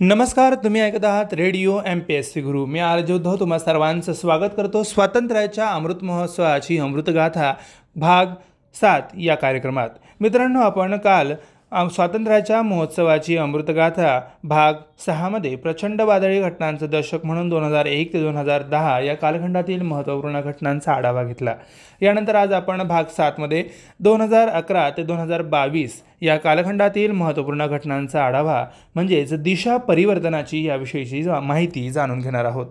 [0.00, 2.66] नमस्कार तुम्ही ऐकत आहात radio M P S C Guru.
[2.66, 4.82] मी आरज उद्धव तुम्हा सर्वांचं स्वागत करतो.
[4.82, 7.54] स्वातंत्र्याच्या अमृत महोत्सवाची अमृतगाथा
[7.96, 8.26] भाग
[8.74, 9.88] सात या कार्यक्रमात.
[10.20, 11.32] मित्रांनो आपण काल
[11.72, 14.74] स्वातंत्र्याच्या महोत्सवाची अमृतगाथा भाग
[15.06, 19.82] सहामध्ये प्रचंड वादळी घटनांचं दशक म्हणून दोन हजार एक ते दोन हजार दहा या कालखंडातील
[19.82, 21.54] महत्त्वपूर्ण घटनांचा आढावा घेतला.
[22.00, 23.64] यानंतर आज आपण भाग सातमध्ये
[24.00, 28.64] दोन हजार अकरा ते दोन हजार बावीस या कालखंडातील महत्त्वपूर्ण घटनांचा आढावा
[28.94, 32.66] म्हणजेच दिशा परिवर्तनाची याविषयीची जा- माहिती जाणून घेणार आहोत.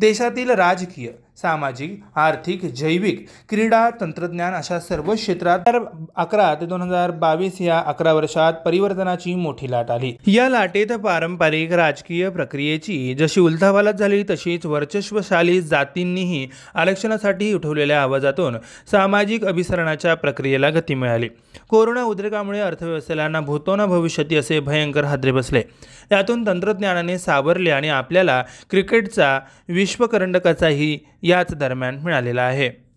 [0.00, 5.78] देशातील राजकीय सामाजिक आर्थिक जैविक क्रीडा तंत्रज्ञान अशा सर्व क्षेत्रात तर
[6.16, 10.16] अकरा ते दोन हजार बावीस या अकरा वर्षात परिवर्तनाची मोठी लाट आली.
[10.26, 18.56] या लाटेत पारंपरिक राजकीय प्रक्रियेची जशी उलथावालात झाली तशीच वर्चस्वशाली जातींनीही आरक्षणासाठी उठवलेल्या आवाजातून
[18.90, 21.28] सामाजिक अभिसरणाच्या प्रक्रियेला गती मिळाली.
[21.70, 25.62] कोरोना उद्रेकामुळे अर्थव्यवस्थेला ना भूतो ना भविष्यती असे भयंकर हादरे बसले.
[26.10, 32.92] त्यातून तंत्रज्ञानाने सावरले आणि आपल्याला क्रिकेटचा विश्वकरंडकाचाही याच दरम्यान मिळालेला आहे.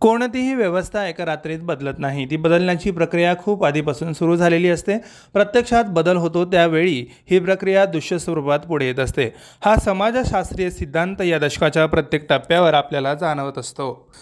[0.00, 2.30] कोणतीही व्यवस्था एका रात्रीत बदलत नाही.
[2.30, 4.98] ती बदलण्याची प्रक्रिया खूप आधीपासून सुरू झालेली असते.
[5.32, 9.34] प्रत्यक्षात बदल होतो त्यावेळी ही प्रक्रिया दृश्य स्वरूपात पुढे येत असते.
[9.64, 14.12] हा समाजशास्त्रीय सिद्धांत या दशकाच्या प्रत्येक टप्प्यावर आपल्याला जाणवत असतो.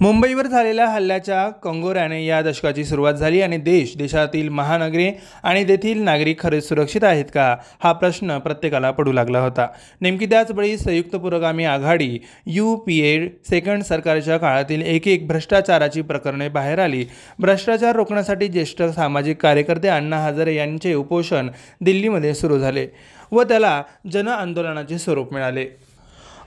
[0.00, 5.10] मुंबईवर झालेल्या हल्ल्याच्या कंगोऱ्याने या दशकाची सुरुवात झाली आणि देश देशातील महानगरे
[5.42, 7.56] आणि तेथील नागरिक खरेच सुरक्षित आहेत का?
[7.82, 9.66] हा प्रश्न प्रत्येकाला पडू लागला होता.
[10.00, 16.48] नेमकी त्याचवेळी संयुक्त पुरोगामी आघाडी यू पी ए सेकंड सरकारच्या काळातील एक एक भ्रष्टाचाराची प्रकरणे
[16.48, 17.04] बाहेर आली.
[17.38, 21.48] भ्रष्टाचार रोखण्यासाठी ज्येष्ठ सामाजिक कार्यकर्ते अण्णा हजारे यांचे उपोषण
[21.80, 22.86] दिल्लीमध्ये सुरू झाले
[23.32, 23.82] व त्याला
[24.12, 25.66] जन आंदोलनाचे स्वरूप मिळाले.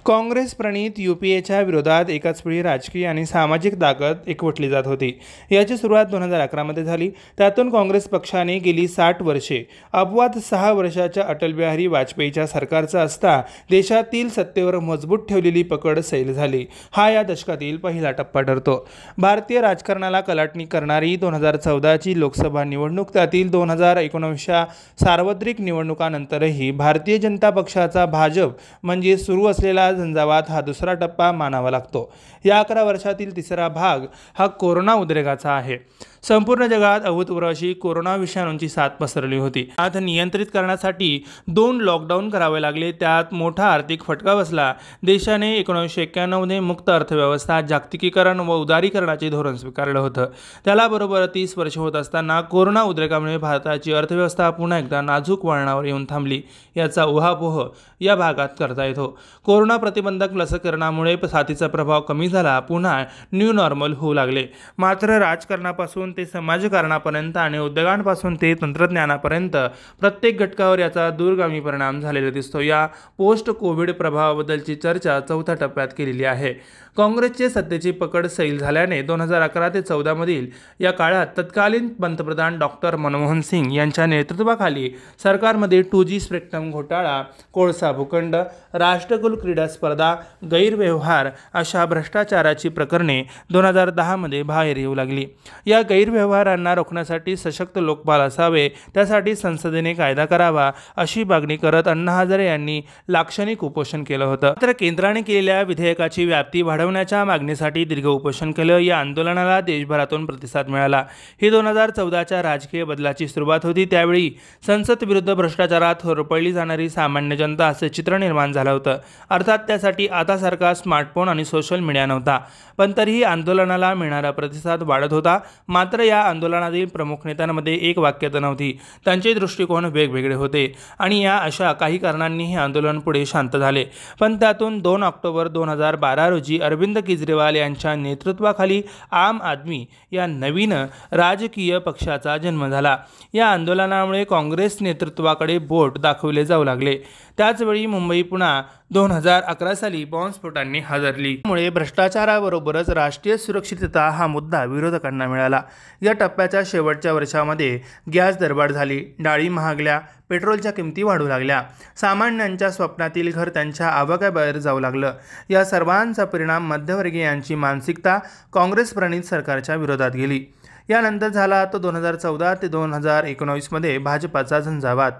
[0.05, 5.11] काँग्रेस प्रणित यू पी एच्या विरोधात एकाच वेळी राजकीय आणि सामाजिक ताकद एकवटली जात होती.
[5.52, 7.09] याची सुरुवात दोन हजार अकरामध्ये झाली.
[7.38, 9.63] त्यातून काँग्रेस पक्षाने गेली साठ वर्षे.
[9.94, 16.66] अपवाद सहा वर्षाच्या अटलबिहारी वाजपेयीच्या सरकारचा असता देशातील सत्तेवर मजबूत ठेवलेली पकड सैल झाली.
[16.91, 18.77] हा या दशकातील पहिला टप्पा ठरतो.
[19.18, 24.66] भारतीय राजकारणाला कलाटणी करणारी दोन हजार चौदाची लोकसभा निवडणूक त्यातील दोन हजार एकोणीसच्या
[25.00, 28.51] सार्वत्रिक निवडणुकानंतरही भारतीय जनता पक्षाचा भाजप
[28.83, 32.13] म्हणजे सुरू असलेला झंझावात हा दुसरा टप्पा मानावा लागतो.
[32.46, 34.00] या अकरा वर्षातील तिसरा भाग
[34.38, 35.78] हा कोरोना उद्रेकाचा आहे.
[36.23, 39.63] संपूर्ण जगात अभूतपूर्व अशी कोरोना विषाणूंची साथ पसरली होती.
[39.63, 42.91] साथ नियंत्रित करण्यासाठी दोन लॉकडाऊन करावे लागले.
[42.91, 44.73] त्यात मोठा आर्थिक फटका बसला.
[45.03, 50.25] देशाने एकोणीसशे एक्क्याण्णवमध्ये मुक्त अर्थव्यवस्था जागतिकीकरण व उदारीकरणाचे धोरण स्वीकारलं होतं.
[50.65, 56.05] त्याला बरोबर तीस वर्ष होत असताना कोरोना उद्रेकामुळे भारताची अर्थव्यवस्था पुन्हा एकदा नाजूक वळणावर येऊन
[56.09, 56.41] थांबली.
[56.77, 57.67] याचा उहापोह
[57.99, 59.19] या भागात करता येतो.
[59.45, 62.59] कोरोना प्रतिबंधक लसीकरणामुळे साथीचा प्रभाव कमी झाला.
[62.59, 63.03] पुन्हा
[63.33, 64.45] न्यू नॉर्मल होऊ लागले.
[64.77, 69.57] मात्र राजकारणापासून ते समाजकारणापर्यंत आणि उद्योगांपासून ते तंत्रज्ञानापर्यंत
[69.99, 72.59] प्रत्येक घटकावर याचा दूरगामी परिणाम झालेला दिसतो.
[72.59, 76.53] या पोस्ट कोविड प्रभावाबद्दलची चर्चा चौथ्या टप्प्यात केलेली आहे.
[76.97, 80.47] काँग्रेसचे सत्तेची पकड सैल झाल्याने दोन हजार अकरा ते चौदामधील
[80.79, 84.90] या काळात तत्कालीन पंतप्रधान डॉक्टर मनमोहन सिंग यांच्या नेतृत्वाखाली
[85.24, 87.22] सरकारमध्ये टू जी स्पेक्ट्रम घोटाळा
[87.53, 88.35] कोळसा भूखंड
[88.74, 90.13] राष्ट्रकुल क्रीडा स्पर्धा
[90.51, 95.25] गैरव्यवहार अशा भ्रष्टाचाराची प्रकरणे दोन हजार दहामध्ये बाहेर येऊ लागली.
[95.68, 102.46] या गैरव्यवहारांना रोखण्यासाठी सशक्त लोकपाल असावे त्यासाठी संसदेने कायदा करावा अशी मागणी करत अण्णा हजारे
[102.46, 104.53] यांनी लाक्षणिक उपोषण केलं होतं.
[104.62, 108.78] तर केंद्राने केलेल्या विधेयकाची व्याप्ती वाढ वाढवण्याच्या मागणीसाठी दीर्घ उपोषण केलं.
[108.78, 111.03] या आंदोलनाला देशभरातून प्रतिसाद मिळाला.
[111.42, 113.86] ही दोन हजार चौदाच्या राजकीय बदलाची सुरुवात होती.
[113.86, 114.31] त्यावेळी
[114.66, 118.97] संसद विरुद्ध भ्रष्टाचारात होरपळली जाणारी सामान्य जनता असे चित्र निर्माण झालं होतं.
[119.30, 122.40] अर्थात त्यासाठी आतासारखा स्मार्टफोन आणि सोशल मीडिया नव्हता.
[122.78, 125.40] पण तरीही आंदोलनाला मिळणारा प्रतिसाद वाढत होता.
[125.68, 128.80] मात्र या आंदोलनातील प्रमुख नेत्यांमध्ये एक वाक्यता नव्हती.
[129.06, 133.86] त्यांचे दृष्टिकोन वेगवेगळे होते आणि या अशा काही कारणांनी हे आंदोलन पुढे शांत झाले.
[134.19, 140.27] पण त्यातून दोन ऑक्टोबर दोन हजार बारा रोजी अरविंद केजरीवाल यांच्या नेतृत्वाखाली आम आदमी या
[140.27, 140.73] नवीन
[141.11, 142.97] राजकीय पक्षाचा जन्म झाला.
[143.33, 146.97] या आंदोलनामुळे काँग्रेस नेतृत्वाकडे बोट दाखवले जाऊ लागले.
[147.41, 151.35] त्याचवेळी मुंबई पुन्हा दोन हजार अकरा साली बॉम्बस्फोटांनी हादरली.
[151.35, 155.61] त्यामुळे भ्रष्टाचाराबरोबरच राष्ट्रीय सुरक्षितता हा मुद्दा विरोधकांना मिळाला.
[156.01, 157.79] या टप्प्याच्या शेवटच्या वर्षामध्ये
[158.15, 159.15] गॅस दरबार झाली.
[159.19, 159.99] डाळी महागल्या
[160.29, 161.63] पेट्रोलच्या किमती वाढू लागल्या.
[161.97, 165.13] सामान्यांच्या स्वप्नातील घर त्यांच्या आवाक्याबाहेर जाऊ लागलं.
[165.49, 168.19] या सर्वांचा परिणाम मध्यवर्गीयांची मानसिकता
[168.53, 170.45] काँग्रेस प्रणित सरकारच्या विरोधात गेली.
[170.89, 175.11] यानंतर झाला तो दोन हजार चौदा ते दोन हजार एकोणावीसमध्ये भाजपाचा झंझावात.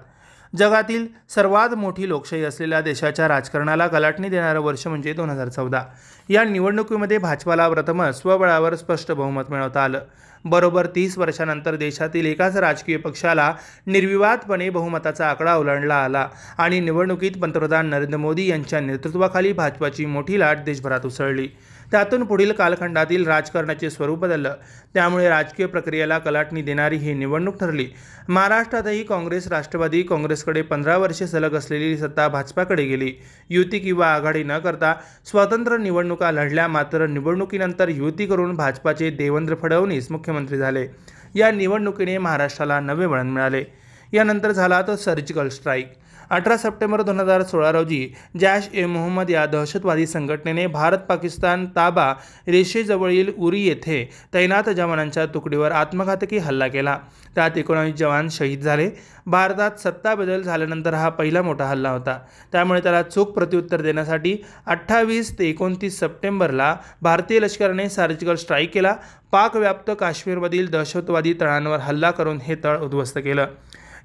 [0.54, 5.82] जगातील सर्वात मोठी लोकशाही असलेल्या देशाच्या राजकारणाला कलाटणी देणारं वर्ष म्हणजे दोन हजार चौदा.
[6.28, 10.00] या निवडणुकीमध्ये भाजपाला प्रथमच स्वबळावर स्पष्ट बहुमत मिळवता आलं.
[10.44, 13.52] बरोबर तीस वर्षानंतर देशातील एकाच राजकीय पक्षाला
[13.86, 16.26] निर्विवादपणे बहुमताचा आकडा ओलांडला आला
[16.58, 21.48] आणि निवडणुकीत पंतप्रधान नरेंद्र मोदी यांच्या नेतृत्वाखाली भाजपाची मोठी लाट देशभरात उसळली.
[21.92, 24.54] त्यातून पुढील कालखंडातील राजकारणाचे स्वरूप बदललं.
[24.94, 27.86] त्यामुळे राजकीय प्रक्रियेला कलाटणी देणारी ही निवडणूक ठरली.
[28.28, 33.12] महाराष्ट्रातही काँग्रेस राष्ट्रवादी काँग्रेसकडे पंधरा वर्षे सलग असलेली सत्ता भाजपाकडे गेली.
[33.50, 34.94] युती किंवा आघाडी न करता
[35.24, 40.86] स्वतंत्र निवडणुका लढल्या मात्र निवडणुकीनंतर युती करून भाजपाचे देवेंद्र फडणवीस मुख्यमंत्री झाले.
[41.34, 43.64] या निवडणुकीने महाराष्ट्राला नवे वळण मिळाले.
[44.12, 45.92] यानंतर झाला तो सर्जिकल स्ट्राईक.
[46.32, 48.06] अठरा सप्टेंबर दोन हजार सोळा रोजी
[48.40, 52.06] जॅश ए मोहम्मद या दहशतवादी संघटनेने भारत पाकिस्तान ताबा
[52.48, 56.96] रेषेजवळील उरी येथे तैनात जवानांच्या तुकडीवर आत्मघातकी हल्ला केला.
[57.34, 58.88] त्यात एकोणावीस जवान शहीद झाले.
[59.26, 62.18] भारतात सत्ता बदल झाल्यानंतर हा पहिला मोठा हल्ला होता.
[62.52, 64.36] त्यामुळे त्याला चोख प्रत्युत्तर देण्यासाठी
[64.66, 68.94] अठ्ठावीस ते एकोणतीस सप्टेंबरला भारतीय लष्कराने सर्जिकल स्ट्राईक केला.
[69.32, 73.46] पाकव्याप्त काश्मीरमधील दहशतवादी तळांवर हल्ला करून हे तळ उद्ध्वस्त केलं.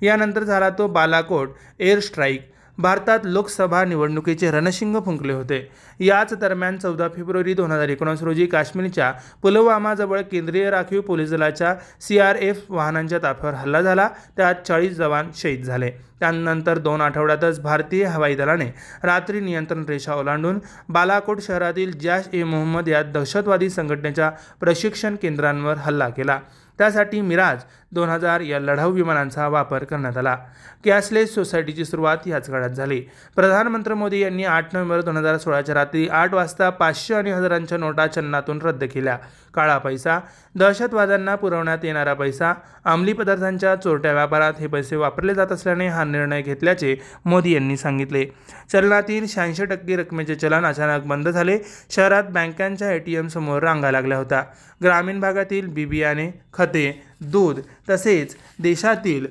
[0.01, 2.51] यानंतर झाला तो बालाकोट एअर स्ट्राईक.
[2.79, 5.67] भारतात लोकसभा निवडणुकीचे रणशिंग फुंकले होते.
[5.99, 9.11] याच दरम्यान चौदा फेब्रुवारी दोन हजार एकोणीस रोजी काश्मीरच्या
[9.41, 14.09] पुलवामाजवळ केंद्रीय राखीव पोलीस दलाच्या सी आर एफ वाहनांच्या ताफ्यावर हल्ला झाला.
[14.37, 15.91] त्यात चाळीस जवान शहीद झाले.
[16.19, 18.73] त्यानंतर दोन आठवड्यातच भारतीय हवाई दलाने
[19.03, 20.59] रात्री नियंत्रण रेषा ओलांडून
[20.89, 24.29] बालाकोट शहरातील जॅश ए मोहम्मद या दहशतवादी संघटनेच्या
[24.59, 26.39] प्रशिक्षण केंद्रांवर हल्ला केला.
[26.77, 27.61] त्यासाठी मिराज
[27.91, 30.35] दोन हजार या लढाऊ विमानांचा वापर करण्यात आला.
[30.85, 32.99] कॅशलेस सोसायटीची सुरुवात याच काळात झाली.
[33.35, 38.07] प्रधानमंत्री मोदी यांनी आठ नोव्हेंबर दोन हजार सोळाच्या रात्री आठ वाजता पाचशे आणि हजारांच्या नोटा
[38.07, 39.17] चलनातून रद्द केल्या.
[39.53, 40.19] काळा पैसा
[40.55, 42.53] दहशतवाद्यांना पुरवण्यात येणारा पैसा
[42.85, 46.95] अंमली पदार्थांच्या चोरट्या व्यापारात हे पैसे वापरले जात असल्याने हा निर्णय घेतल्याचे
[47.25, 48.25] मोदी यांनी सांगितले.
[48.71, 51.57] चलनातील शहाऐंशी टक्के रकमेचे चलन अचानक बंद झाले.
[51.89, 54.43] शहरात बँकांच्या ए टी एम समोर रांगा लागल्या होत्या.
[54.83, 57.59] ग्रामीण भागातील बी बियाणे खते दूध
[57.89, 59.27] तसेच देशातील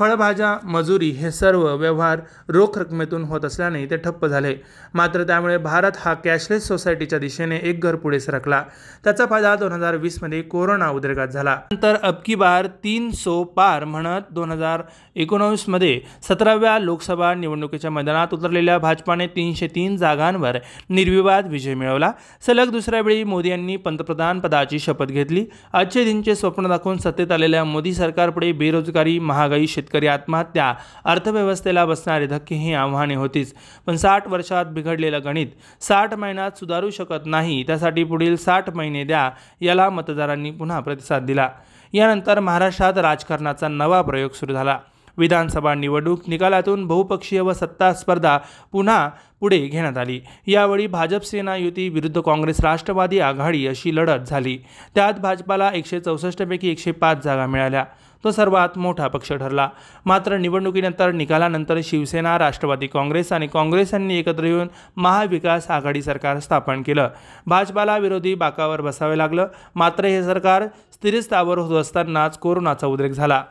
[0.00, 4.54] फळभाज्या मजुरी हे सर्व व्यवहार रोख रकमेतून होत असल्याने ते ठप्प झाले.
[4.94, 8.62] मात्र त्यामुळे भारत हा कॅशलेस सोसायटीच्या दिशेने एक घर पुढे सरकला.
[9.04, 11.56] त्याचा फायदा दोन हजार वीसमध्ये कोरोना उद्रेकात झाला.
[11.72, 14.82] नंतर अबकी बार तीन सो पार म्हणत दोन हजार
[15.16, 20.58] एकोणावीसमध्ये सतराव्या लोकसभा निवडणुकीच्या मैदानात उतरलेल्या भाजपाने तीनशे तीन जागांवर
[20.90, 22.10] निर्विवाद विजय मिळवला.
[22.46, 25.44] सलग दुसऱ्या वेळी मोदी यांनी पंतप्रधान पदाची शपथ घेतली.
[25.72, 32.54] आजचे दिनचे स्वप्न दाखवून सत्तेत आलेल्या मोदी सरकारपुढे बेरोजगारी महागाई शेतकरी आत्महत्या अर्थव्यवस्थेला बसणारे धक्के
[32.54, 33.52] ही आव्हाने होतीच.
[33.86, 35.46] पण साठ वर्षात बिघडलेलं गणित
[35.80, 41.48] साठ महिन्यात सुधारू शकत नाही त्यासाठी पुढील साठ महिने द्या याला मतदारांनी पुन्हा प्रतिसाद दिला.
[41.92, 44.78] यानंतर महाराष्ट्रात राजकारणाचा नवा प्रयोग सुरू झाला.
[45.18, 48.38] विधानसभा निवडणूक निकालातून बहुपक्षीय व सत्ता स्पर्धा
[48.72, 49.10] पुन्हा
[49.40, 50.20] पुढे घेण्यात आली.
[50.46, 54.58] यावेळी भाजप सेना युती विरुद्ध काँग्रेस राष्ट्रवादी आघाडी अशी लढत झाली.
[54.94, 57.84] त्यात भाजपाला एकशे चौसष्टपैकी एकशे पाच जागा मिळाल्या.
[58.24, 59.68] तो सर्वात मोठा पक्ष ठरला.
[60.06, 66.82] मात्र निवडणुकीनंतर निकालानंतर शिवसेना राष्ट्रवादी काँग्रेस आणि काँग्रेस यांनी एकत्र येऊन महाविकास आघाडी सरकार स्थापन
[66.82, 67.08] केलं.
[67.46, 69.46] भाजपाला विरोधी बाकावर बसावे लागलं.
[69.74, 73.42] मात्र हे सरकार स्थिरस्थावर होत असतानाच कोरोनाचा उद्रेक झाला.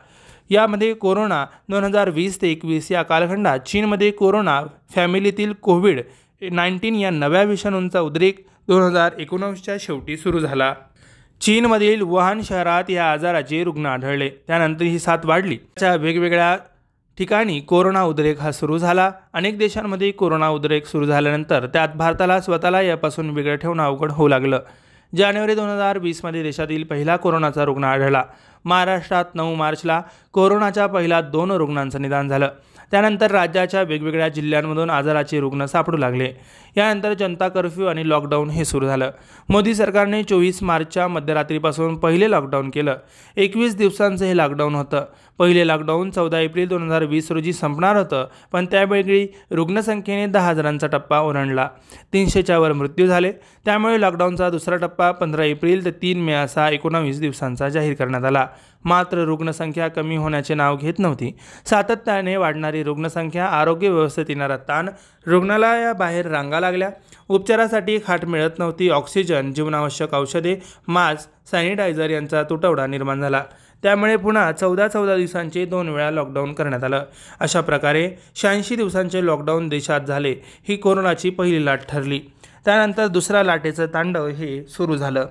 [0.50, 4.62] यामध्ये कोरोना दोन हजार वीस ते एकवीस या कालखंडात चीनमध्ये कोरोना
[4.94, 6.00] फॅमिलीतील कोविड
[6.42, 10.74] नाईन्टीन या नव्या विषाणूंचा उद्रेक दोन हजार एकोणावीसच्या शेवटी सुरू झाला.
[11.40, 14.28] चीनमधील वुहान शहरात या आजाराचे रुग्ण आढळले.
[14.28, 15.56] त्यानंतर ही साथ वाढली.
[15.56, 16.56] त्याच्या वेगवेगळ्या
[17.18, 19.10] ठिकाणी कोरोना उद्रेक हा सुरू झाला.
[19.32, 24.60] अनेक देशांमध्ये कोरोना उद्रेक सुरू झाल्यानंतर त्यात भारताला स्वतःला यापासून वेगळं ठेवणं अवघड होऊ लागलं.
[25.16, 28.24] जानेवारी दोन हजार वीसमध्ये देशातील पहिला कोरोनाचा रुग्ण आढळला.
[28.64, 32.48] महाराष्ट्रात नऊ मार्चला कोरोनाच्या पहिल्या दोन रुग्णांचं निदान झालं.
[32.90, 36.30] त्यानंतर राज्याच्या वेगवेगळ्या जिल्ह्यांमधून आजाराचे रुग्ण सापडू लागले.
[36.76, 39.10] यानंतर जनता कर्फ्यू आणि लॉकडाऊन हे सुरू झालं.
[39.48, 42.96] मोदी सरकारने चोवीस मार्चच्या मध्यरात्रीपासून पहिले लॉकडाऊन केलं.
[43.36, 45.04] एकवीस दिवसांचं हे लॉकडाऊन होतं.
[45.38, 50.86] पहिले लॉकडाऊन चौदा एप्रिल दोन हजार वीस रोजी संपणार होतं पण त्यावेळी रुग्णसंख्येने दहा हजारांचा
[50.86, 51.68] टप्पा ओलांडला.
[52.12, 53.32] तीनशेच्या वर मृत्यू झाले.
[53.64, 58.46] त्यामुळे लॉकडाऊनचा दुसरा टप्पा पंधरा एप्रिल ते तीन मे असा एकोणावीस दिवसांचा जाहीर करण्यात आला.
[58.84, 61.36] मात्र रुग्णसंख्या कमी होण्याचे नाव घेत नव्हती.
[61.66, 64.88] सातत्याने वाढणारी रुग्णसंख्या आरोग्य व्यवस्थेत येणारा ताण
[65.26, 66.90] रुग्णालयाबाहेर रांगा लागल्या.
[67.28, 68.88] उपचारासाठी खाट मिळत नव्हती.
[68.88, 70.56] ऑक्सिजन जीवनावश्यक औषधे
[70.88, 73.44] मास्क सॅनिटायझर यांचा तुटवडा निर्माण झाला.
[73.82, 77.04] त्यामुळे पुन्हा चौदा चौदा दिवसांचे दोन वेळा लॉकडाऊन करण्यात आलं.
[77.40, 80.34] अशा प्रकारे शहाऐंशी दिवसांचे लॉकडाऊन देशात झाले
[80.68, 82.20] ही कोरोनाची पहिली लाट ठरली.
[82.64, 85.26] त्यानंतर दुसऱ्या लाटेचं तांडव हे सुरू झालं.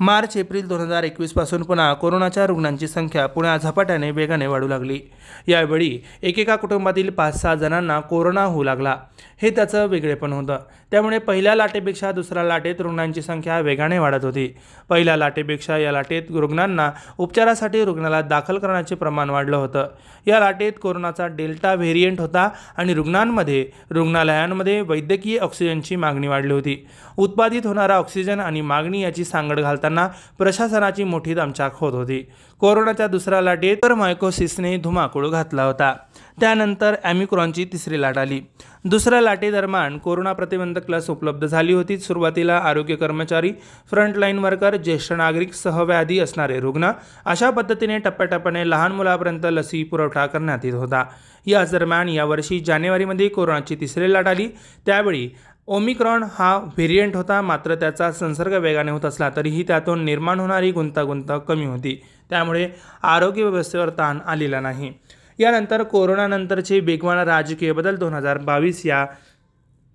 [0.00, 5.00] मार्च एप्रिल दोन हजार एकवीसपासून पुन्हा कोरोनाच्या रुग्णांची संख्या पुन्हा झपाट्याने वेगाने वाढू लागली.
[5.46, 8.96] यावेळी एकेका कुटुंबातील पाच सहा जणांना कोरोना होऊ लागला.
[9.42, 10.58] हे त्याचं वेगळेपण होतं.
[10.90, 14.54] त्यामुळे पहिल्या लाटेपेक्षा दुसऱ्या लाटेत रुग्णांची संख्या वेगाने वाढत होती.
[14.88, 19.86] पहिल्या लाटेपेक्षा या लाटेत रुग्णांना उपचारासाठी रुग्णालयात दाखल करण्याचे प्रमाण वाढलं होतं.
[20.26, 26.86] या लाटेत कोरोनाचा डेल्टा व्हेरियंट होता आणि रुग्णांमध्ये रुग्णालयांमध्ये वैद्यकीय ऑक्सिजनची मागणी वाढली होती.
[27.16, 32.26] उत्पादित होणारा ऑक्सिजन आणि मागणी याची सांगड घालताना प्रशासनाची मोठी दमछाक होत होती.
[32.60, 35.94] कोरोनाच्या दुसऱ्या लाटेत तर मायकोसिसने धुमाकूळ घातला होता.
[36.40, 38.40] त्यानंतर ॲमिक्रॉनची तिसरी लाट आली.
[38.84, 41.98] दुसऱ्या लाटेदरम्यान कोरोना प्रतिबंधक लस उपलब्ध झाली होती.
[41.98, 43.52] सुरुवातीला आरोग्य कर्मचारी
[43.90, 46.90] फ्रंटलाईन वर्कर ज्येष्ठ नागरिक सहव्याधी असणारे रुग्ण
[47.24, 51.04] अशा पद्धतीने टप्प्याटप्प्याने लहान मुलापर्यंत लसी पुरवठा करण्यात येत होता.
[51.46, 54.48] याच दरम्यान यावर्षी जानेवारीमध्ये कोरोनाची तिसरी लाट आली.
[54.86, 55.28] त्यावेळी
[55.66, 57.40] ओमिक्रॉन हा व्हेरियंट होता.
[57.42, 62.00] मात्र त्याचा संसर्ग वेगाने होत असला तरीही त्यातून निर्माण होणारी गुंतागुंत कमी होती.
[62.30, 62.68] त्यामुळे
[63.02, 64.92] आरोग्य व्यवस्थेवर ताण आलेला नाही.
[65.38, 69.04] यानंतर कोरोनानंतरचे वेगवान राजकीय बदल दोन हजार बावीस या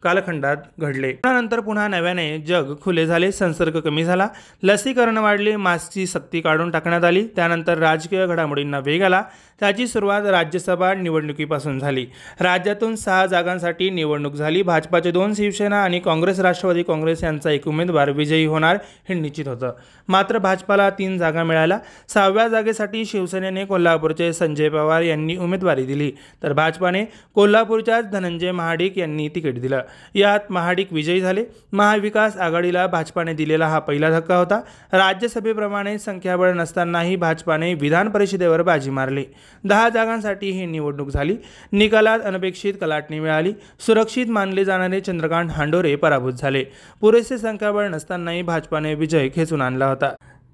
[0.03, 1.11] कालखंडात घडले.
[1.11, 4.27] त्यानंतर पुन्हा नव्याने जग खुले झाले संसर्ग कमी झाला.
[4.63, 7.27] लसीकरण वाढले मास्कची सक्ती काढून टाकण्यात आली.
[7.35, 9.23] त्यानंतर राजकीय घडामोडींना वेग आला.
[9.59, 12.07] त्याची सुरुवात राज्यसभा निवडणुकीपासून झाली.
[12.39, 14.61] राज्यातून सहा जागांसाठी निवडणूक झाली.
[14.61, 18.77] भाजपाचे दोन शिवसेना आणि काँग्रेस राष्ट्रवादी काँग्रेस यांचा एक उमेदवार विजयी होणार
[19.09, 19.73] हे निश्चित होतं.
[20.07, 21.79] मात्र भाजपाला तीन जागा मिळाल्या.
[22.07, 26.11] सहाव्या जागेसाठी शिवसेनेने कोल्हापूरचे संजय पवार यांनी उमेदवारी दिली.
[26.43, 27.05] तर भाजपाने
[27.35, 29.81] कोल्हापूरच्याच धनंजय महाडिक यांनी तिकीट दिलं.
[30.15, 31.45] यात महाडिक विजयी झाले.
[31.73, 34.61] महाविकास आघाडीला भाजपाने दिलेला हा पहिला धक्का होता.
[34.93, 39.23] राज्यसभेप्रमाणे संख्याबळ नसतानाही भाजपाने विधान परिषदेवर बाजी मारली.
[39.63, 41.37] दहा जागांसाठी ही निवडणूक झाली.
[41.71, 43.53] निकालात अनपेक्षित कलाटणी मिळाली.
[43.79, 46.63] सुरक्षित मानले जाणारे चंद्रकांत हांडोरे पराभूत झाले.
[47.01, 50.13] पुरेसे संख्याबळ नसतानाही भाजपाने विजय खेचून आणला होता.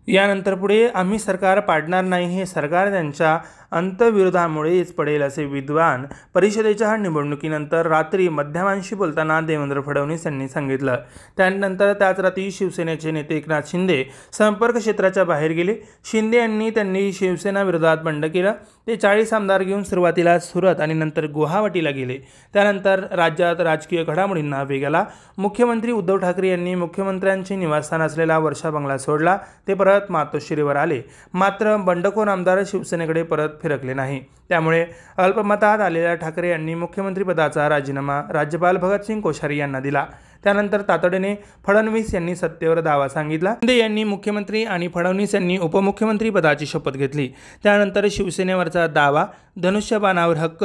[0.10, 3.38] यानंतर पुढे आम्ही सरकार पाडणार नाही हे सरकार त्यांच्या
[3.72, 10.96] अंतविरोधामुळेच पडेल असे विद्वान परिषदेच्या निवडणुकीनंतर रात्री माध्यमांशी बोलताना देवेंद्र फडणवीस यांनी सांगितलं.
[11.38, 15.76] त्यानंतर त्याच रात्री शिवसेनेचे नेते एकनाथ शिंदे संपर्क क्षेत्राच्या बाहेर गेले.
[16.12, 18.54] शिंदे यांनी त्यांनी शिवसेना विरोधात बंड केलं.
[18.88, 22.18] ते चाळीस आमदार घेऊन सुरुवातीला सुरत आणि नंतर गुवाहाटीला गेले.
[22.54, 25.06] त्यानंतर राज्यात राजकीय घडामोडींना वेग आला.
[25.38, 29.38] मुख्यमंत्री उद्धव ठाकरे यांनी मुख्यमंत्र्यांचे निवासस्थान असलेला वर्षा बंगला सोडला.
[29.68, 31.02] ते परत मातोश्रीवर आले.
[31.34, 34.20] मात्र बंडखोर आमदार शिवसेनेकडे परत फिरकले नाही.
[34.50, 34.86] त्यामुळे
[35.18, 40.06] अल्पमतात आलेल्या ठाकरे यांनी मुख्यमंत्रीपदाचा राजीनामा राज्यपाल भगतसिंग कोश्यारी यांना दिला.
[40.44, 41.36] त्यानंतर तातडीने
[41.68, 43.54] फडणवीस यांनी सत्तेवर दावा सांगितला.
[43.54, 47.30] शिंदे यांनी मुख्यमंत्री आणि फडणवीस यांनी उपमुख्यमंत्री पदाची शपथ घेतली.
[47.64, 49.26] त्यानंतर शिवसेनेवरचा दावा
[49.62, 50.64] धनुष्यबाणावर हक्क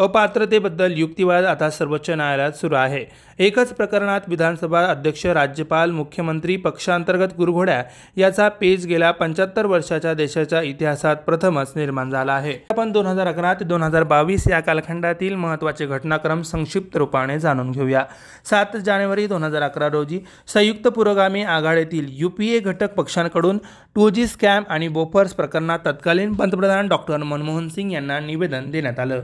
[0.00, 3.04] अपात्रतेबद्दल युक्तिवाद आता सर्वोच्च न्यायालयात सुरू आहे.
[3.38, 7.82] एकच प्रकरणात विधानसभा अध्यक्ष राज्यपाल मुख्यमंत्री पक्षांतर्गत गुरघोड्या
[8.16, 12.52] याचा पेज गेल्या पंच्याहत्तर वर्षाच्या देशाच्या इतिहासात प्रथमच निर्माण झाला आहे.
[12.70, 17.70] आपण दोन हजार अकरा ते दोन हजार बावीस या कालखंडातील महत्त्वाचे घटनाक्रम संक्षिप्त रूपाने जाणून
[17.70, 18.04] घेऊया.
[18.50, 20.20] सात जानेवारी दोन हजार अकरा रोजी
[20.54, 23.58] संयुक्त पुरोगामी आघाडीतील युपीए घटक पक्षांकडून
[23.94, 29.22] टू जी स्कॅम आणि बोफर्स प्रकरणात तत्कालीन पंतप्रधान डॉक्टर मनमोहन सिंग यांना निवेदन देण्यात आलं.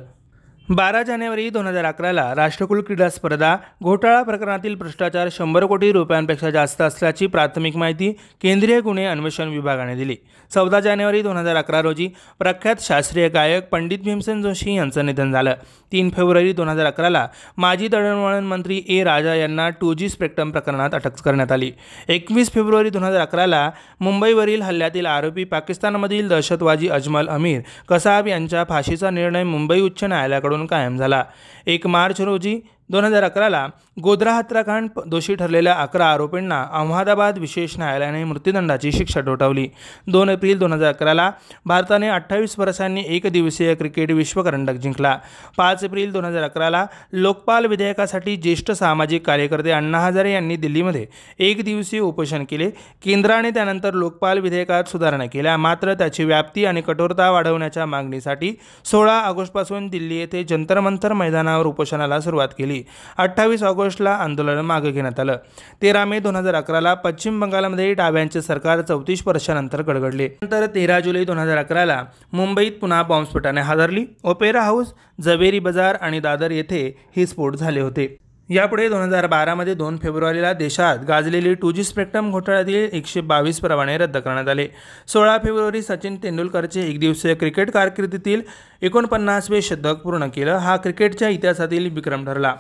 [0.70, 6.80] बारा जानेवारी दोन हजार अकराला राष्ट्रकुल क्रीडा स्पर्धा घोटाळा प्रकरणातील भ्रष्टाचार शंभर कोटी रुपयांपेक्षा जास्त
[6.82, 8.10] असल्याची प्राथमिक माहिती
[8.42, 10.16] केंद्रीय गुन्हे अन्वेषण विभागाने दिली.
[10.50, 12.08] चौदा जानेवारी दोन हजार अकरा रोजी
[12.38, 15.54] प्रख्यात शास्त्रीय गायक पंडित भीमसेन जोशी यांचं निधन झालं.
[15.92, 17.26] तीन फेब्रुवारी दोन हजार अकराला
[17.56, 21.70] माजी दळणवळण मंत्री ए राजा यांना टू जी स्पेक्ट्रम प्रकरणात अटक करण्यात आली.
[22.08, 29.10] एकवीस फेब्रुवारी दोन हजार अकराला मुंबईवरील हल्ल्यातील आरोपी पाकिस्तानमधील दहशतवादी अजमल अमीर कसाब यांच्या फाशीचा
[29.10, 31.24] निर्णय मुंबई उच्च न्यायालयाकडून कायम झाला.
[31.66, 33.66] एक मार्च रोजी दोन हजार अकराला
[34.02, 39.66] गोधरा हत्याकांड दोषी ठरलेल्या अकरा आरोपींना अहमदाबाद विशेष न्यायालयाने मृत्यूदंडाची शिक्षा ठोठावली.
[40.06, 41.30] दोन एप्रिल दोन हजार अकराला
[41.66, 45.16] भारताने अठ्ठावीस वर्षांनी एक दिवसीय क्रिकेट विश्वकरंडक जिंकला.
[45.56, 51.06] पाच एप्रिल दोन हजार अकराला लोकपाल विधेयकासाठी ज्येष्ठ सामाजिक कार्यकर्ते अण्णा हजारे यांनी दिल्लीमध्ये
[51.38, 52.70] एक दिवसीय उपोषण केले.
[53.04, 55.56] केंद्राने त्यानंतर लोकपाल विधेयकात सुधारणा केल्या.
[55.56, 62.48] मात्र त्याची व्याप्ती आणि कठोरता वाढवण्याच्या मागणीसाठी सोळा ऑगस्टपासून दिल्ली येथे जंतरमंतर मैदानावर उपोषणाला सुरुवात
[62.48, 62.75] केली.
[63.18, 65.36] अठ्ठावीस ऑगस्टला आंदोलन मागे घेण्यात आलं.
[65.82, 70.28] तेरा मे दोन हजार अकराला पश्चिम बंगालमध्ये डाव्यांचे सरकार चौतीस वर्षानंतर गडगडले.
[70.42, 72.02] नंतर तेरा जुलै दोन हजार अकराला
[72.32, 74.04] मुंबईत पुन्हा बॉम्बस्फोटाने हादरली.
[74.24, 78.16] ओपेरा हाऊस जवेरी बाजार आणि दादर येथे हे स्फोट झाले होते.
[78.48, 83.96] यापुढे दोन हजार बारामध्ये दोन फेब्रुवारीला देशात गाजलेली टू जी स्पेक्ट्रम घोटाळ्यातील एकशे बावीस प्रमाणे
[83.98, 84.66] रद्द करण्यात आले.
[85.08, 88.42] सोळा फेब्रुवारी सचिन तेंडुलकरचे एकदिवसीय क्रिकेट कारकिर्दीतील
[88.82, 92.54] एकोणपन्नासवे शतक पूर्ण केलं हा क्रिकेटच्या इतिहासातील विक्रम ठरला.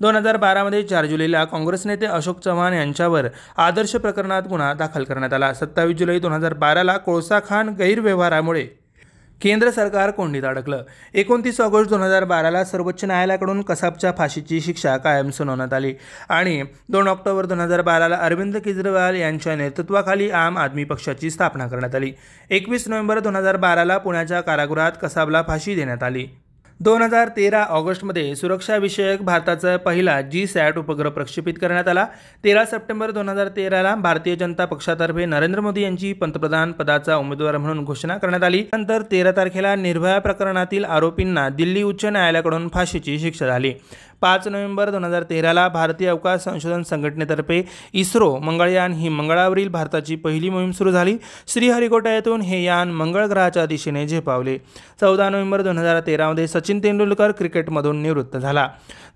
[0.00, 5.32] दोन हजार बारामध्ये चार जुलैला काँग्रेस नेते अशोक चव्हाण यांच्यावर आदर्श प्रकरणात गुन्हा दाखल करण्यात
[5.32, 5.52] आला.
[5.54, 8.66] सत्तावीस जुलै दोन हजार बाराला कोळसा खान गैरव्यवहारामुळे
[9.42, 10.82] केंद्र सरकार कोंडीत अडकलं.
[11.14, 15.94] एकोणतीस ऑगस्ट दोन हजार बाराला सर्वोच्च न्यायालयाकडून कसाबच्या फाशीची शिक्षा कायम सुनावण्यात आली.
[16.28, 21.94] आणि दोन ऑक्टोबर दोन हजार बाराला अरविंद केजरीवाल यांच्या नेतृत्वाखाली आम आदमी पक्षाची स्थापना करण्यात
[21.94, 22.12] आली.
[22.50, 26.26] एकवीस नोव्हेंबर दोन हजार बाराला पुण्याच्या कारागृहात कसाबला फाशी देण्यात आली.
[26.80, 32.06] दोन हजार तेरा ऑगस्टमध्ये सुरक्षाविषयक भारताचा पहिला जी सॅट उपग्रह प्रक्षेपित करण्यात आला.
[32.44, 37.84] तेरा सप्टेंबर दोन हजार तेराला भारतीय जनता पक्षातर्फे नरेंद्र मोदी यांची पंतप्रधान पदाचा उमेदवार म्हणून
[37.84, 38.64] घोषणा करण्यात आली.
[38.72, 43.74] नंतर तेरा तारखेला निर्भया प्रकरणातील आरोपींना दिल्ली उच्च न्यायालयाकडून फाशीची शिक्षा झाली.
[44.22, 47.62] पाच नोव्हेंबर दोन हजार तेराला भारतीय अवकाश संशोधन संघटनेतर्फे
[47.92, 51.16] इस्रो मंगळयान ही मंगळावरील भारताची पहिली मोहीम सुरू झाली.
[51.48, 54.58] श्रीहरिकोटा येथून हे यान मंगळ ग्रहाच्या दिशेने झेपावले.
[55.00, 58.68] चौदा नोव्हेंबर दोन हजार तेरामध्ये सचिन तेंडुलकर क्रिकेटमधून निवृत्त झाला.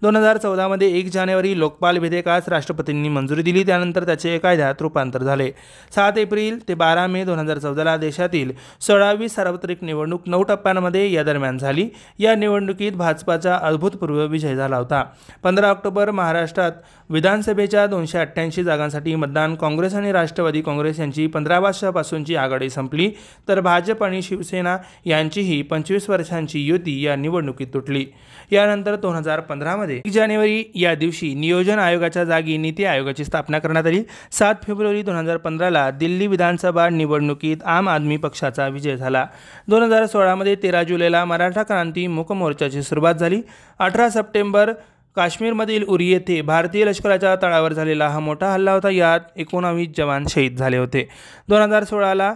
[0.02, 3.62] दोन हजार चौदामध्ये एक जानेवारी लोकपाल विधेयकास राष्ट्रपतींनी मंजुरी दिली.
[3.62, 5.50] त्यानंतर त्याचे कायद्यात रूपांतर झाले.
[5.94, 11.22] सात एप्रिल ते बारा मे दोन हजार चौदाला देशातील सोळावी सार्वत्रिक निवडणूक नऊ टप्प्यांमध्ये या
[11.22, 11.88] दरम्यान झाली.
[12.18, 14.95] या निवडणुकीत भाजपाचा अभूतपूर्व विजय झाला होता.
[15.42, 16.72] पंधरा ऑक्टोबर महाराष्ट्रात
[17.10, 23.10] विधानसभेच्या दोनशे अठ्ठ्याऐंशी जागांसाठी मतदान काँग्रेस आणि राष्ट्रवादी काँग्रेस यांची पंधरा वर्षापासूनची आघाडी संपली
[23.48, 28.04] तर भाजप आणि शिवसेना यांचीही पंचवीस वर्षांची युती या निवडणुकीत तुटली.
[28.52, 33.86] यानंतर दोन हजार पंधरामध्ये एक जानेवारी या दिवशी नियोजन आयोगाच्या जागी नीती आयोगाची स्थापना करण्यात
[33.86, 34.02] आली.
[34.32, 39.26] सात फेब्रुवारी दोन हजार पंधराला दिल्ली विधानसभा निवडणुकीत आम आदमी पक्षाचा विजय झाला.
[39.68, 43.40] दोन हजार सोळामध्ये तेरा जुलैला मराठा क्रांती मूक मोर्चाची सुरुवात झाली.
[43.78, 44.72] अठरा सप्टेंबर
[45.16, 48.90] काश्मीरमधील उरी येथे भारतीय लष्कराच्या तळावर झालेला हा मोठा हल्ला होता.
[48.90, 51.08] यात एकोणावीस जवान शहीद झाले होते.
[51.48, 52.34] दोन हजार सोळाला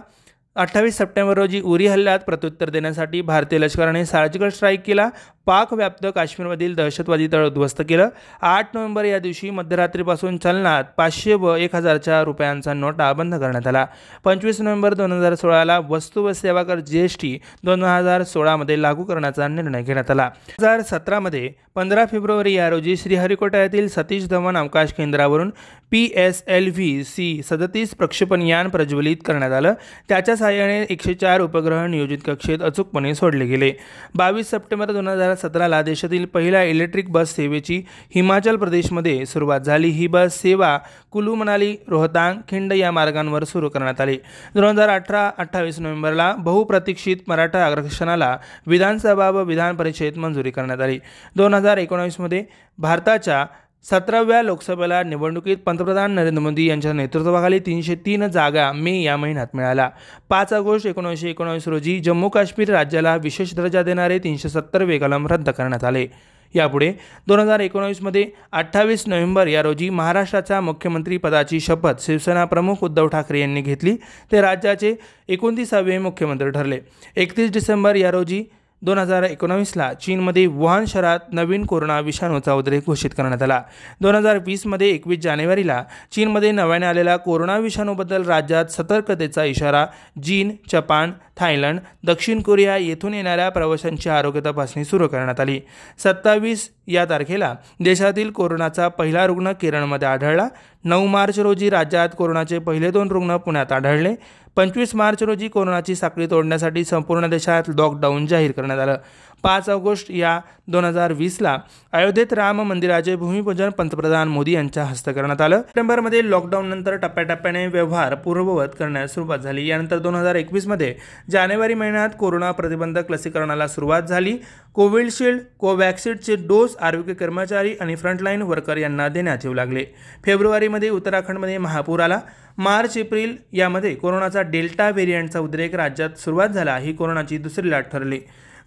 [0.55, 5.07] अठ्ठावीस सप्टेंबर रोजी उरी हल्ल्यात प्रत्युत्तर देण्यासाठी भारतीय लष्कराने सर्जिकल स्ट्राईक केला.
[5.45, 8.09] पाकव्याप्त काश्मीरमधील दहशतवादी तळ उद्ध्वस्त केलं.
[8.41, 13.85] आठ नोव्हेंबर या दिवशी मध्यरात्रीपासून चलनात पाचशे व एक हजारच्या रुपयांचा नोटा बंद करण्यात आला.
[14.23, 18.81] पंचवीस नोव्हेंबर दोन हजार सोळाला वस्तू व सेवा कर जी एस टी दोन हजार सोळामध्ये
[18.81, 20.29] लागू करण्याचा निर्णय घेण्यात आला.
[20.59, 25.51] दोन हजार सतरामध्ये पंधरा फेब्रुवारी या रोजी श्रीहरिकोटा येथील सतीश धवन अवकाश केंद्रावरून
[25.91, 29.73] P S L V C सदतीस प्रक्षेपण यान प्रज्वलित करण्यात आलं.
[30.09, 33.71] त्याच्या सहाय्याने एकशे चार उपग्रह नियोजित कक्षेत अचूकपणे सोडले गेले.
[34.15, 37.81] बावीस सप्टेंबर दोन हजार सतराला देशातील पहिल्या इलेक्ट्रिक बस सेवेची
[38.15, 39.89] हिमाचल प्रदेशमध्ये सुरुवात झाली.
[39.89, 40.77] ही बस सेवा
[41.11, 44.17] कुलू मनाली रोहतांग खिंड या मार्गांवर सुरू करण्यात आली.
[44.55, 50.99] दोन हजार अठरा अठ्ठावीस नोव्हेंबरला बहुप्रतीक्षित मराठा आरक्षणाला विधानसभा व विधान परिषदेत मंजुरी करण्यात आली.
[51.35, 52.43] दोन हजार एकोणावीसमध्ये
[52.77, 53.45] भारताच्या
[53.89, 59.89] सतराव्या लोकसभेला निवडणुकीत पंतप्रधान नरेंद्र मोदी यांच्या नेतृत्वाखाली तीनशे तीन जागा मे या महिन्यात मिळाल्या.
[60.29, 65.49] पाच ऑगस्ट एकोणीसशे एकोणावीस रोजी जम्मू काश्मीर राज्याला विशेष दर्जा देणारे तीनशे सत्तर कलम रद्द
[65.49, 66.07] करण्यात आले.
[66.55, 66.91] यापुढे
[67.27, 73.41] दोन हजार एकोणावीसमध्ये अठ्ठावीस नोव्हेंबर या रोजी महाराष्ट्राच्या मुख्यमंत्री पदाची शपथ शिवसेना प्रमुख उद्धव ठाकरे
[73.41, 73.95] यांनी घेतली.
[74.31, 74.95] ते राज्याचे
[75.27, 76.79] एकोणतीसावे मुख्यमंत्री ठरले.
[77.15, 78.43] एकतीस डिसेंबर या रोजी
[78.83, 83.61] दोन हजार एकोणावीसला चीनमध्ये वुहान शहरात नवीन कोरोना विषाणूचा उद्रेक घोषित करण्यात आला.
[84.01, 89.85] दोन हजार वीसमध्ये एकवीस जानेवारीला चीनमध्ये नव्याने आलेला कोरोना विषाणूबद्दल राज्यात सतर्कतेचा इशारा
[90.23, 95.59] चीन जपान थायलंड दक्षिण कोरिया येथून येणाऱ्या प्रवाशांची आरोग्य तपासणी सुरू करण्यात आली.
[96.03, 100.47] सत्तावीस या तारखेला देशातील कोरोनाचा पहिला रुग्ण केरळमध्ये आढळला.
[100.83, 104.15] नऊ मार्च रोजी राज्यात कोरोनाचे पहिले दोन रुग्ण पुण्यात आढळले.
[104.57, 108.97] पंचवीस मार्च रोजी कोरोनाची साखळी तोडण्यासाठी संपूर्ण देशात लॉकडाऊन जाहीर करण्यात आलं.
[109.43, 111.57] पाच ऑगस्ट या दोन हजार वीसला
[111.91, 115.61] अयोध्येत राम मंदिराचे भूमिपूजन पंतप्रधान मोदी यांच्या हस्ते करण्यात आलं.
[115.61, 119.67] सप्टेंबरमध्ये लॉकडाऊननंतर टप्प्याटप्प्याने व्यवहार पूर्ववत करण्यास सुरुवात झाली.
[119.67, 120.95] यानंतर दोन हजार एकवीसमध्ये
[121.31, 124.37] जानेवारी महिन्यात कोरोना प्रतिबंधक लसीकरणाला सुरुवात झाली.
[124.73, 129.85] कोविशिल्ड कोवॅक्सिडचे डोस आरोग्य कर्मचारी आणि फ्रंटलाईन वर्कर यांना देण्यात येऊ लागले.
[130.25, 132.19] फेब्रुवारीमध्ये उत्तराखंडमध्ये महापूर आला.
[132.57, 136.77] मार्च एप्रिल यामध्ये कोरोनाचा डेल्टा व्हेरियंटचा उद्रेक राज्यात सुरुवात झाला.
[136.77, 138.19] ही कोरोनाची दुसरी लाट ठरली.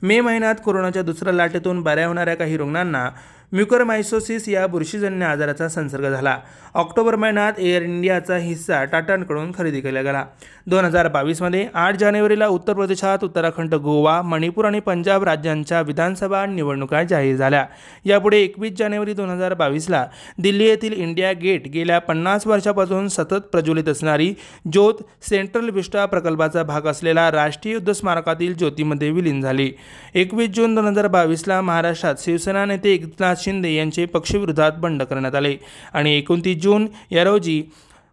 [0.04, 3.08] मे महिन्यात कोरोनाच्या दुसऱ्या लाटेतून बऱ्या होणाऱ्या काही रुग्णांना
[3.54, 6.36] म्युकरमायसोसिस या बुरशीजन्य आजाराचा संसर्ग झाला.
[6.74, 10.24] ऑक्टोबर महिन्यात एअर इंडियाचा हिस्सा टाटांकडून खरेदी केला गेला.
[10.66, 17.02] दोन हजार बावीसमध्ये आठ जानेवारीला उत्तर प्रदेशात उत्तराखंड गोवा मणिपूर आणि पंजाब राज्यांच्या विधानसभा निवडणुका
[17.02, 17.64] जाहीर झाल्या.
[18.04, 20.04] यापुढे एकवीस जानेवारी दोन हजार बावीसला
[20.38, 24.32] दिल्ली येथील इंडिया गेट गेल्या पन्नास वर्षापासून सतत प्रज्वलित असणारी
[24.72, 29.70] ज्योत सेंट्रल विस्टा प्रकल्पाचा भाग असलेला राष्ट्रीय युद्ध स्मारकातील ज्योतीमध्ये विलीन झाली.
[30.14, 35.56] एकवीस जून दोन हजार बावीसला महाराष्ट्रात शिवसेना नेते एकनाथ शिंदे यांचे पक्षविरोधात बंड करण्यात आले.
[35.92, 37.62] आणि एकोणतीस जून या रोजी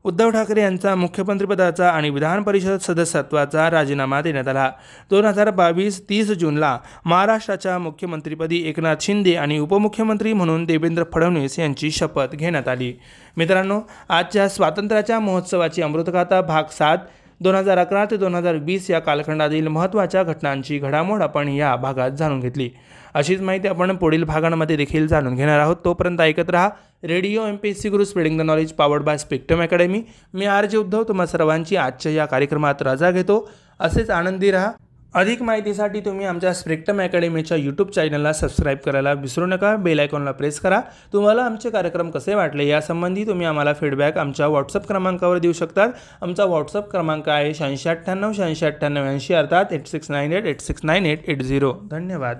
[0.05, 4.69] उद्धव ठाकरे यांचा मुख्यमंत्रीपदाचा आणि विधान परिषद सदस्यत्वाचा राजीनामा देण्यात आला.
[5.09, 11.91] दोन हजार बावीस तीस जूनला महाराष्ट्राच्या मुख्यमंत्रीपदी एकनाथ शिंदे आणि उपमुख्यमंत्री म्हणून देवेंद्र फडणवीस यांची
[11.91, 12.93] शपथ घेण्यात आली.
[13.37, 16.97] मित्रांनो आजच्या स्वातंत्र्याच्या महोत्सवाची अमृतगाथा भाग सात
[17.41, 22.11] दोन हजार अकरा ते दोन हजार वीस या कालखंडातील महत्त्वाच्या घटनांची घडामोड आपण या भागात
[22.17, 22.69] जाणून घेतली.
[23.13, 25.75] अशीच माहिती आपण पुढील भागांमध्ये देखील जाणून घेणार आहोत.
[25.85, 26.69] तोपर्यंत ऐकत राहा
[27.03, 30.01] radio M P S C Guru spreading the knowledge powered by spectrum academy
[30.33, 33.47] me R J Uddhav तुम्हा सर्वांची आजच्या या कार्यक्रमात रजा घेतो.
[33.79, 34.71] असेच आनंदी राहा.
[35.13, 39.75] अधिक माहितीसाठी तुम्ही आमच्या स्प्रेक्टम अकॅडमीच्या यूट्यूब चॅनलला सबस्क्राईब करायला विसरू नका.
[39.75, 40.79] बेल आयकॉनला प्रेस करा.
[41.13, 45.89] तुम्हाला आमचे कार्यक्रम कसे वाटले यासंबंधी तुम्ही आम्हाला फीडबॅक आमच्या व्हॉट्सअप क्रमांकावर देऊ शकतात.
[46.21, 50.61] आमचा व्हॉट्सअप क्रमांक आहे शहाऐंशी अठ्ठ्याण्णव शहाऐंशी अठ्ठ्याण्णव ऐंशी अर्थात eight six nine eight eight
[50.61, 52.39] six nine eight eight zero धन्यवाद.